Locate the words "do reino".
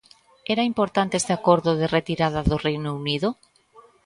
2.49-2.89